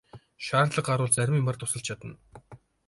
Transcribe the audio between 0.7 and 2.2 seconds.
гарвал зарим юмаар тусалж чадна.